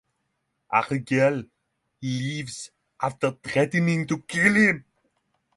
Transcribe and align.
Arielle 0.71 1.47
leaves 2.01 2.71
after 3.03 3.33
threatening 3.43 4.07
to 4.07 4.17
kill 4.23 4.55
him. 4.55 4.83